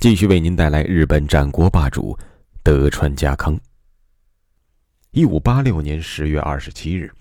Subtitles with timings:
[0.00, 2.18] 继续为您带来日本战国霸主
[2.62, 3.60] 德川家康。
[5.10, 7.12] 一五八六年十月二十七日，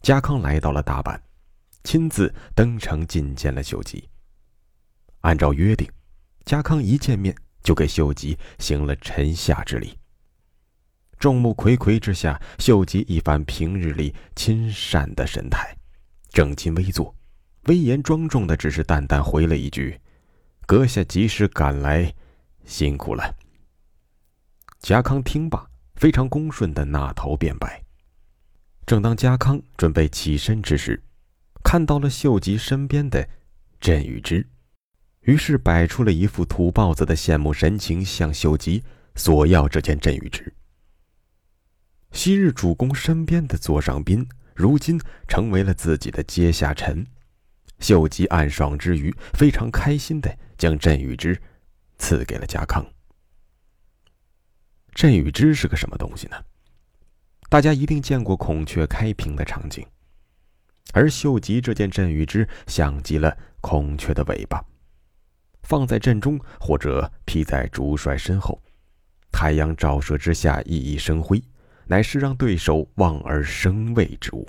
[0.00, 1.20] 家康来到了大阪，
[1.82, 4.08] 亲自登城觐见了秀吉。
[5.20, 5.86] 按照约定，
[6.46, 9.94] 家康一见面就给秀吉行了臣下之礼。
[11.18, 15.76] 众目睽睽之下，秀吉一反平日里亲善的神态，
[16.30, 17.14] 正襟危坐，
[17.64, 20.00] 威严庄重的，只是淡淡回了一句。
[20.66, 22.14] 阁下及时赶来，
[22.64, 23.34] 辛苦了。
[24.80, 25.66] 家康听罢，
[25.96, 27.82] 非常恭顺的纳头便拜。
[28.86, 31.02] 正当家康准备起身之时，
[31.62, 33.26] 看到了秀吉身边的
[33.80, 34.46] 镇宇之，
[35.20, 38.82] 于是摆出了一副土包子的羡慕神情，向秀吉
[39.14, 40.52] 索要这件镇宇之。
[42.12, 47.06] 昔日主公身边的座上宾，如今成为了自己的阶下臣。
[47.80, 51.40] 秀吉暗爽之余，非常开心的将镇宇之
[51.98, 52.84] 赐给了家康。
[54.94, 56.36] 镇宇之是个什么东西呢？
[57.50, 59.86] 大家一定见过孔雀开屏的场景，
[60.92, 64.64] 而秀吉这件镇宇之像极了孔雀的尾巴，
[65.62, 68.60] 放在阵中或者披在主帅身后，
[69.30, 71.42] 太阳照射之下熠熠生辉，
[71.86, 74.48] 乃是让对手望而生畏之物。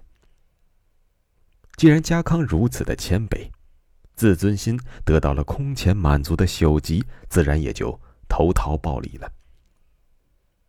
[1.75, 3.49] 既然家康如此的谦卑，
[4.15, 9.31] 自尊心得到了空前满足的秀吉，自然也就投桃报李了。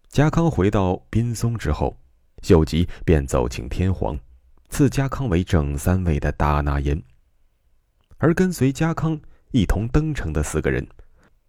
[0.08, 1.98] 家康回到滨松之后，
[2.42, 4.18] 秀吉便奏请天皇，
[4.68, 7.02] 赐家康为正三位的大纳言。
[8.18, 9.20] 而跟随家康
[9.52, 10.86] 一同登城的四个人，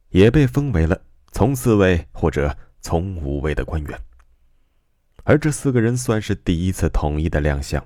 [0.10, 4.00] 也被封为了从四位或者从五位的官员。
[5.24, 7.86] 而这四个人算是第一次统一的亮相。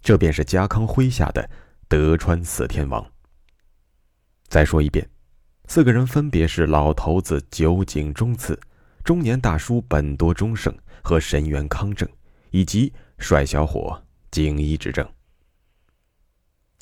[0.00, 1.50] 这便是家康麾下的
[1.88, 3.04] 德川四天王。
[4.48, 5.08] 再说一遍，
[5.66, 8.58] 四个人分别是老头子酒井忠次、
[9.04, 12.08] 中年大叔本多忠胜和神原康正，
[12.50, 15.06] 以及帅小伙井伊之正。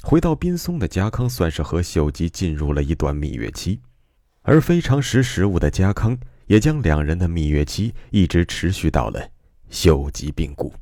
[0.04, 3.80] 回到滨松的家康算是和秀吉进入了一段蜜月期，
[4.42, 6.16] 而非常识时务的家康
[6.46, 9.28] 也将两人的蜜月期一直持续到了
[9.68, 10.72] 秀吉病故。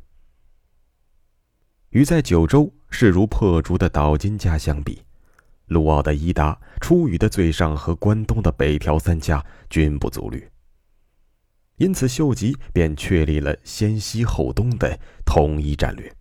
[1.89, 5.01] 与在九州势如破竹的岛津家相比，
[5.67, 10.49] 陆奥的伊达、出羽的最上和关东的北条三家均不足虑。
[11.77, 16.13] 因此，秀吉便确立了先西后东的统一战略。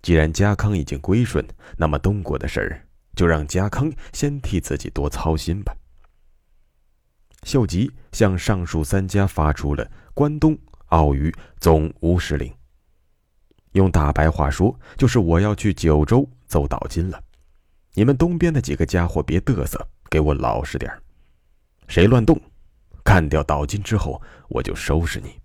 [0.00, 1.46] 既然家康已经归顺，
[1.76, 5.76] 那么东国的事儿就让家康先替自己多操心吧。
[7.42, 10.56] 秀吉向上述三家发出了关东、
[10.86, 12.52] 奥羽总务使令。
[13.72, 17.22] 用大白话说，就是我要去九州奏岛津了。
[17.96, 20.92] 你们东边的几个家伙别嘚瑟，给我老实点
[21.88, 22.38] 谁乱动，
[23.02, 24.20] 干掉岛津之后，
[24.50, 25.40] 我就收拾你。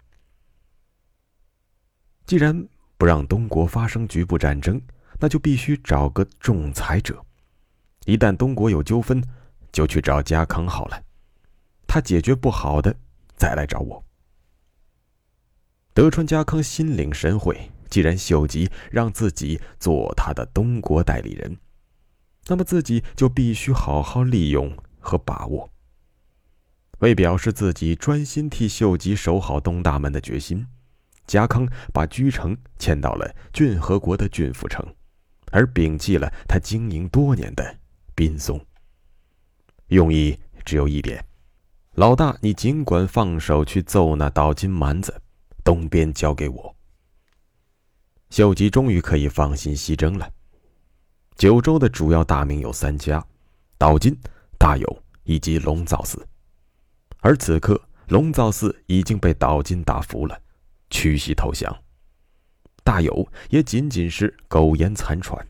[2.26, 2.68] 既然
[2.98, 4.82] 不让东国发生局部战争，
[5.18, 7.26] 那就必须找个仲裁者。
[8.06, 9.24] 一旦东国有纠纷，
[9.72, 11.02] 就去找家康好了。
[11.88, 12.94] 他解决不好的，
[13.38, 14.04] 再来找我。
[15.94, 17.72] 德川家康心领神会。
[17.90, 21.58] 既然秀吉让自己做他的东国代理人，
[22.47, 25.69] 那么自己就必须好好利用和把握。
[27.00, 30.68] 为表示自己专心替秀吉守好东大门的决心，
[31.25, 34.85] 家康把居城迁到了骏河国的骏府城，
[35.52, 37.78] 而摒弃了他经营多年的
[38.13, 38.63] 滨松。
[39.88, 41.26] 用意只有一点：
[41.96, 45.22] 老大，你尽管放手去揍那岛津蛮子，
[45.64, 46.76] 东边交给我。
[48.29, 50.32] 秀吉终于可以放心西征了。
[51.36, 53.26] 九州的主要大名有三家：
[53.78, 54.16] 岛津、
[54.58, 56.26] 大友以及龙造寺。
[57.20, 60.40] 而此刻，龙造寺已经被岛津打服了，
[60.90, 61.72] 屈膝投降；
[62.84, 65.46] 大友也仅仅是苟延残喘。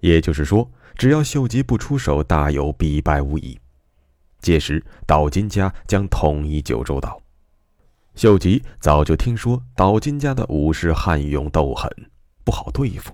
[0.00, 3.58] 也就是说，只要秀吉不出手，大有必败无疑。
[4.40, 7.20] 届时，岛津家将统一九州岛。
[8.14, 11.90] 秀吉早就听说岛津家的武士悍勇斗狠，
[12.44, 13.12] 不好对付。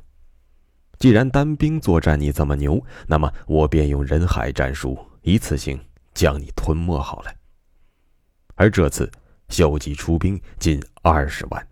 [1.03, 5.77] 既然单兵作战你这么牛，那么我便用人海战术，一次性
[6.15, 7.35] 将你吞没好了。
[8.55, 9.11] 而这次，
[9.49, 11.69] 秀吉出兵近二十万，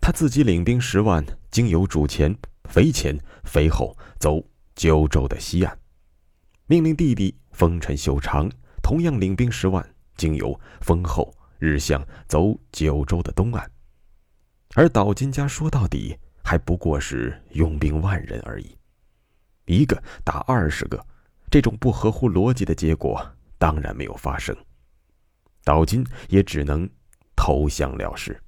[0.00, 2.32] 他自己领兵十万，经由主前、
[2.68, 4.40] 肥前、肥后走
[4.76, 5.76] 九州的西岸，
[6.68, 8.48] 命令弟弟丰臣秀长
[8.80, 9.84] 同样领兵十万，
[10.16, 13.68] 经由丰后、日向走九州的东岸。
[14.76, 18.76] 而岛津家说到底还不过是拥兵万人而已，
[19.64, 21.04] 一个打二十个，
[21.50, 23.26] 这种不合乎逻辑的结果
[23.56, 24.54] 当然没有发生。
[25.64, 26.86] 岛津也只能
[27.34, 28.38] 投降了事。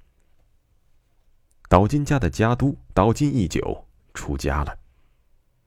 [1.67, 4.77] 岛津家的家督岛津义久出家了，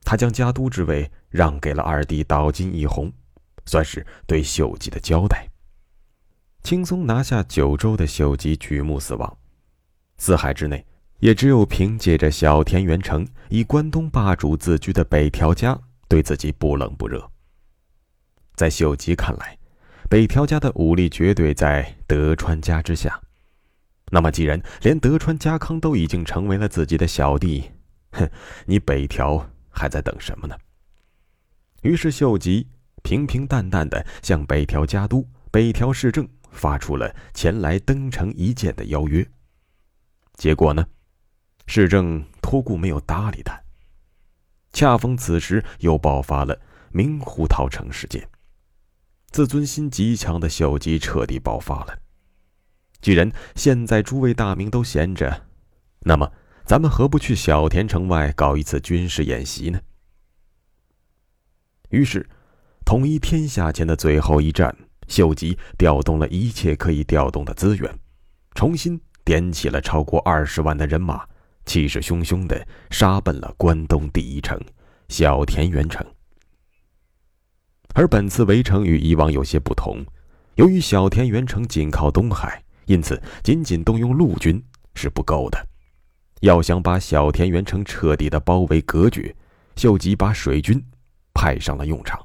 [0.05, 3.11] 他将家督之位让给了二弟岛津义弘，
[3.65, 5.45] 算是对秀吉的交代。
[6.63, 9.37] 轻松拿下九州的秀吉举目四望，
[10.17, 10.85] 四海之内
[11.21, 17.31] 也只有凭借着小田原城以关东霸主自居的北条家对自己不冷不热。
[18.55, 19.57] 在秀吉看来。
[20.09, 23.17] 北条家的武力绝对在德川家之下，
[24.11, 27.63] 那么既然连德川家康都已经成为了自己的小弟，
[28.11, 28.29] 哼，
[28.65, 30.57] 你北条还在等什么呢？
[31.83, 32.67] 于是秀吉
[33.03, 39.25] 平平淡淡的向北条家督北条氏政发出了前来登城一见的邀约。
[40.33, 40.85] 结果呢，
[41.73, 43.57] 市政托顾没有搭理他。
[44.73, 46.59] 恰逢此时又爆发了
[46.91, 48.27] 明湖桃城事件。
[49.29, 51.97] 自尊心极强的秀吉彻底爆发了。
[52.99, 55.45] 既然现在诸位大名都闲着，
[56.01, 56.29] 那么
[56.65, 59.79] 咱们何不去小田城外搞一次军事演习呢？
[61.87, 62.29] 于是，
[62.83, 64.75] 统一天下前的最后一战，
[65.07, 67.97] 秀吉调动了一切可以调动的资源，
[68.55, 71.25] 重新点起了超过二十万的人马，
[71.65, 74.59] 气势汹汹的杀奔了关东第一城——
[75.09, 76.05] 小田原城。
[77.93, 80.05] 而本次围城与以往有些不同，
[80.55, 84.63] 由于小田原城紧靠东海，因此仅仅动用陆军
[84.95, 85.67] 是不够的。
[86.39, 89.35] 要想把小田原城彻底的包围隔绝，
[89.75, 90.81] 秀吉把水军
[91.33, 92.19] 派上了用场。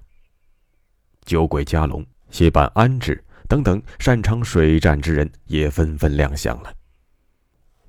[1.25, 6.73] 酒鬼加隆、谢办安置等等擅长水战之人也纷纷亮相了。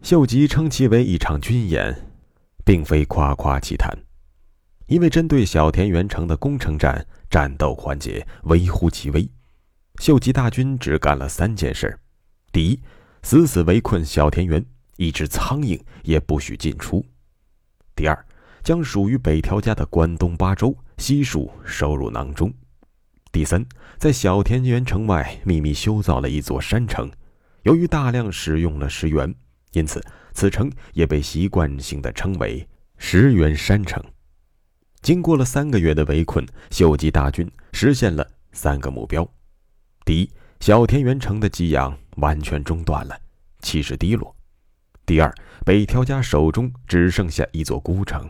[0.02, 2.10] 秀吉称其为一场军演，
[2.64, 3.98] 并非夸夸其谈，
[4.86, 7.06] 因为针对小田原城的攻城战。
[7.30, 9.30] 战斗环节微乎其微，
[10.00, 12.00] 秀吉大军只干了三件事：
[12.54, 12.80] 第一，
[13.22, 14.66] 死死围困小田园，
[14.96, 17.04] 一只苍蝇也不许进出；
[17.98, 18.26] 第二，
[18.64, 22.50] 将属于北条家的关东八州悉数收入囊中；
[23.30, 23.66] 第三，
[23.98, 27.12] 在小田园城外秘密修造了一座山城，
[27.64, 29.36] 由于大量使用了石原，
[29.72, 30.04] 因此
[30.34, 32.68] 此城也被习惯性的称为
[32.98, 34.04] 石原山城。
[35.02, 39.28] 经过了三个月的围困，秀吉大军实现了三个目标：
[40.04, 43.18] 第一，小田原城的给养完全中断了，
[43.62, 44.34] 气势低落；
[45.06, 45.34] 第二，
[45.64, 48.28] 北条家手中只剩下一座孤城；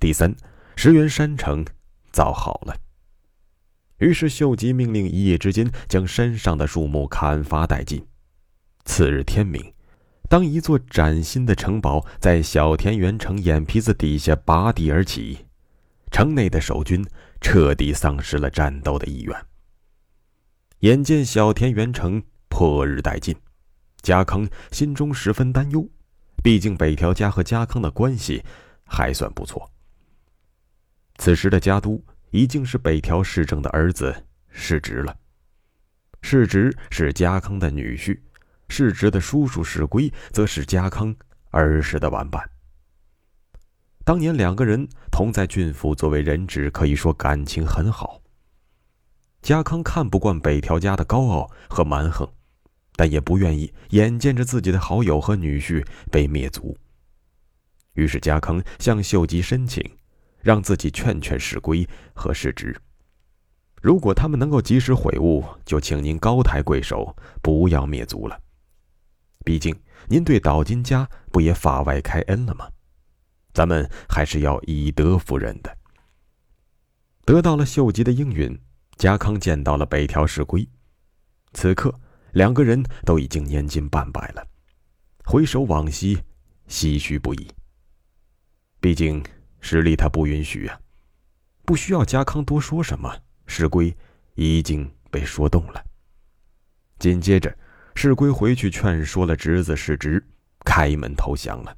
[0.00, 0.34] 第三，
[0.76, 1.64] 石原山城
[2.10, 2.76] 造好了。
[3.98, 8.04] 于是，秀吉命令一夜之间将山上的树木砍伐殆尽。
[8.84, 9.72] 次日天明，
[10.32, 15.44] 当一座崭新的城堡在小田原城眼皮子底下拔地而起。
[16.10, 17.06] 城内的守军
[17.42, 19.36] 彻底丧失了战斗的意愿。
[20.78, 23.36] 眼见小田原城迫日殆尽，
[24.00, 25.86] 家康心中十分担忧。
[26.42, 28.42] 毕竟北条家和家康的关系
[28.84, 29.70] 还算不错。
[31.18, 35.14] 此时的家督已经是北条氏政的儿子世直了。
[36.22, 38.18] 世直是家康的女婿，
[38.72, 41.14] 世直的叔叔世归则是家康
[41.50, 42.42] 儿时的玩伴。
[44.02, 48.22] 当年两个人同在郡府，作为人质，可以说感情很好。
[49.42, 52.26] 家康看不惯北条家的高傲和蛮横，
[52.96, 56.74] 但也不愿意眼见着自己的好友和女婿被灭族。
[57.92, 59.84] 于是家康向秀吉申请，
[60.40, 62.74] 让自己劝劝世归和世直，
[63.82, 68.40] 如果他们能够及时悔悟，就请您高抬贵手，不要灭族了。
[69.42, 72.68] 毕竟您对岛津家不也法外开恩了吗？
[73.52, 75.76] 咱们还是要以德服人的。
[77.24, 78.58] 得到了秀吉的应允，
[78.96, 80.68] 家康见到了北条氏规。
[81.52, 81.94] 此刻，
[82.32, 84.46] 两个人都已经年近半百了，
[85.24, 86.18] 回首往昔，
[86.68, 87.48] 唏嘘不已。
[88.80, 89.22] 毕竟
[89.60, 90.80] 实力他不允许啊，
[91.64, 93.14] 不需要家康多说什么，
[93.46, 93.94] 世归
[94.34, 95.84] 已经被说动了。
[96.98, 97.56] 紧接着，
[97.94, 100.24] 世归回去劝说了侄子世直，
[100.64, 101.76] 开门投降了。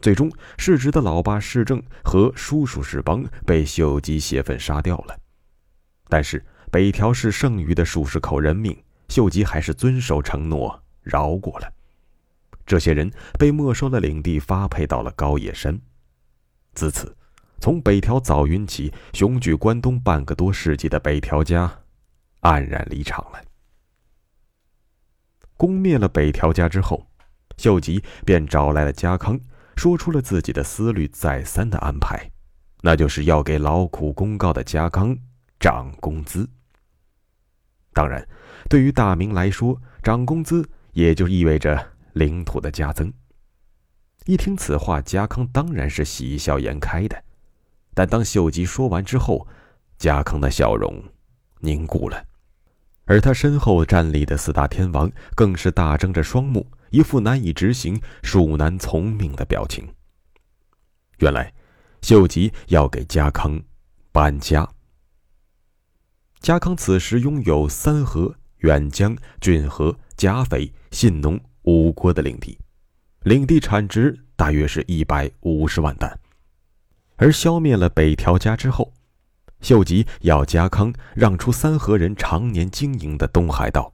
[0.00, 5.18] 最终，世直的老爸世正和叔叔世邦被秀吉泄愤杀掉了。
[6.08, 8.76] 但是北条氏剩余的数十口人命，
[9.08, 11.72] 秀吉还是遵守承诺，饶过了。
[12.66, 15.80] 这些人被没收了领地，发配到了高野山。
[16.74, 17.16] 自此，
[17.60, 21.80] 从北条早云起，雄踞关东半个多世纪的北条家，
[22.42, 23.40] 黯然离场了。
[25.64, 27.06] 攻灭了北条家之后，
[27.56, 29.40] 秀吉便找来了家康，
[29.76, 32.30] 说出了自己的思虑再三的安排，
[32.82, 35.16] 那就是要给劳苦功高的家康
[35.58, 36.46] 涨工资。
[37.94, 38.28] 当然，
[38.68, 43.10] 对于大明来说，涨工资也就意味着领土的加增。
[44.26, 47.24] 一听此话，家康当然是喜笑颜开的。
[47.94, 49.48] 但当秀吉说完之后，
[49.96, 51.02] 家康的笑容
[51.60, 52.22] 凝固了。
[53.06, 59.86] 而他身后站立的四大天王更是大睁着双目，一副难以执行、恕难从命的表情。
[61.18, 61.52] 原来，
[62.00, 63.62] 秀吉要给家康
[64.10, 64.68] 搬家。
[66.40, 72.58] 家康此时拥有三河、远江、骏河、甲斐、信浓五国的领地，
[73.24, 76.18] 领地产值大约是一百五十万担。
[77.16, 78.92] 而消灭了北条家之后。
[79.64, 83.90] 秀吉要家康让出三河人常年经营的东海道，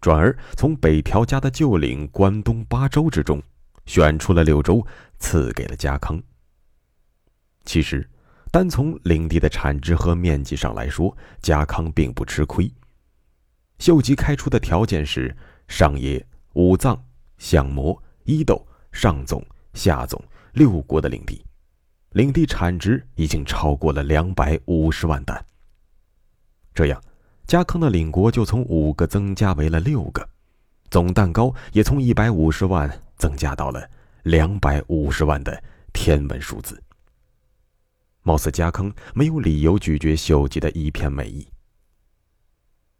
[0.00, 3.40] 转而从北条家的旧领关东八州之中
[3.86, 4.84] 选出了六州，
[5.20, 6.20] 赐给了家康。
[7.64, 8.04] 其实，
[8.50, 12.68] 单从领地的产值和面积上来说，家康并不吃亏。
[13.78, 15.32] 秀吉开出的条件是
[15.68, 17.00] 上野、武藏、
[17.38, 19.40] 相模、伊豆、上总、
[19.72, 20.20] 下总
[20.54, 21.44] 六国的领地。
[22.10, 25.44] 领地产值已经超过了两百五十万担。
[26.74, 27.00] 这样，
[27.46, 30.28] 家康的领国就从五个增加为了六个，
[30.90, 33.88] 总蛋糕也从一百五十万增加到了
[34.24, 35.62] 两百五十万的
[35.92, 36.82] 天文数字。
[38.22, 41.46] 貌似家康没有理由拒绝秀吉的一片美意。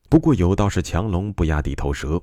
[0.09, 2.23] 不过有道是强龙不压地头蛇，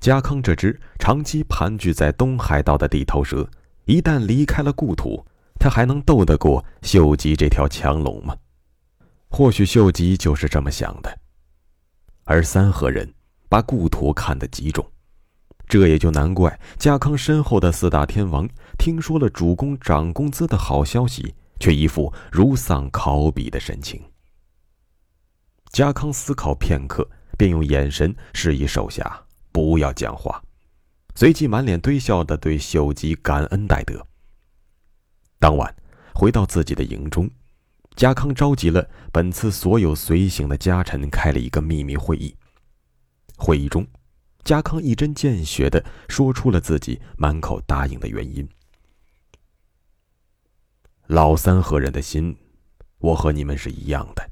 [0.00, 3.48] 家康这只长期盘踞在东海道的地头蛇，
[3.84, 5.24] 一旦离开了故土。
[5.64, 8.36] 他还能斗得过秀吉这条强龙吗？
[9.30, 11.18] 或许秀吉就是这么想的。
[12.24, 13.10] 而三河人
[13.48, 14.86] 把故土看得极重，
[15.66, 24.02] 这也就难怪家康身后的四大天王听说了主公涨工资的好消息，却一副如丧考妣的神情。
[25.70, 29.18] 家康思考片刻，便用眼神示意手下
[29.50, 30.42] 不要讲话，
[31.14, 34.06] 随即满脸堆笑的对秀吉感恩戴德。
[35.44, 35.76] 当晚，
[36.14, 37.28] 回到自己的营中，
[37.96, 42.34] 家康召集了本次所有随行的家臣，开了一个秘密会议。
[43.36, 43.86] 会议中，
[44.42, 48.48] 家康一针见血的说出了自己满口答应的原因：
[51.08, 52.34] 老三和人的心，
[52.96, 54.26] 我和你们是一样的，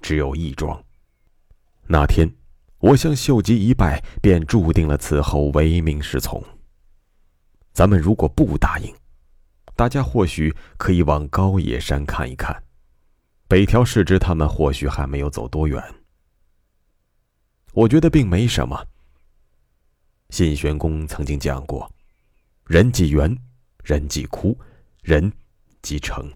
[0.00, 0.82] 只有一桩。
[1.86, 2.34] 那天，
[2.78, 6.42] 我向秀吉一拜，便注定了此后唯命是从。
[7.74, 8.90] 咱们如果不答应，
[9.74, 12.62] 大家或许可以往高野山看一看，
[13.48, 15.82] 北条氏之他们或许还没有走多远。
[17.72, 18.86] 我觉得并没什么。
[20.30, 21.90] 信玄公曾经讲过
[22.64, 23.36] ：“人即圆，
[23.82, 24.56] 人即枯，
[25.02, 25.32] 人
[25.80, 26.30] 即成。”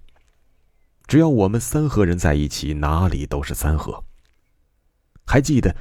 [1.07, 4.03] 只要我们三河人在一起，哪里都是三河。
[5.25, 5.75] 还记得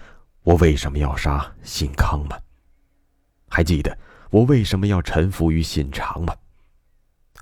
[0.43, 2.37] 我为什么要杀信康吗？
[3.47, 3.97] 还记得
[4.29, 6.35] 我为什么要臣服于信长吗？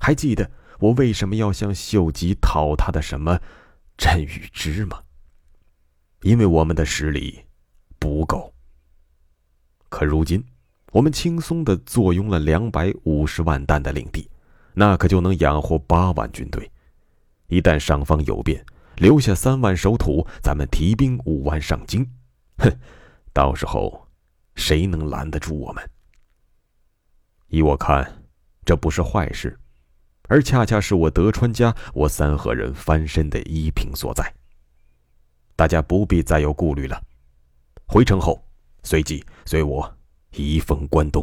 [0.04, 3.40] 还记得我为什么要向秀吉讨他的什么
[3.96, 5.02] 镇与之吗？
[6.20, 7.46] 因为我们的实力
[7.98, 8.52] 不够。
[9.88, 10.44] 可如今，
[10.92, 14.28] 我们轻松的坐拥了两百五十万担的领地，
[14.74, 16.70] 那可就能养活八万军队。
[17.46, 18.62] 一旦上方有变，
[18.96, 22.06] 留下三万守土，咱们提兵五万上京，
[22.58, 22.70] 哼，
[23.32, 24.06] 到时候
[24.54, 25.82] 谁能拦得住我们？
[27.48, 28.22] 依我看，
[28.66, 29.58] 这不是坏事。
[30.28, 34.34] 而恰恰是我德川家、我三河人翻身的依凭所在。
[35.56, 37.00] 大家不必再有顾虑了。
[37.86, 38.42] 回城后，
[38.82, 39.96] 随即随我
[40.32, 41.22] 移封关东。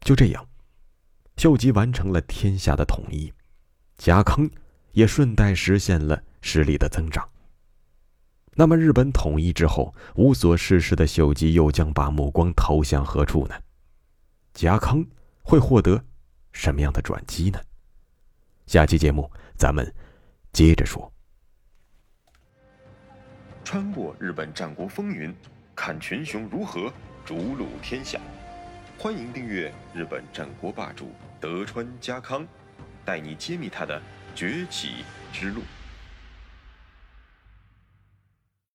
[0.00, 0.46] 就这样，
[1.38, 3.32] 秀吉完成了天下的统一，
[3.96, 4.48] 家康
[4.92, 7.26] 也顺带实现了实力的增长。
[8.54, 13.54] 那么，日本统一之后，无所事事的秀吉又将把目光投向何处呢？
[14.52, 15.02] 家康
[15.42, 16.04] 会获得？
[16.52, 17.60] 什么样的转机呢？
[18.66, 19.92] 下期节目咱们
[20.52, 21.12] 接着说。
[23.64, 25.34] 穿过日本战国风云，
[25.74, 26.92] 看群雄如何
[27.24, 28.20] 逐鹿天下。
[28.98, 32.46] 欢迎订阅日本战国霸主德川家康，
[33.04, 34.00] 带你揭秘他的
[34.34, 35.62] 崛起之路。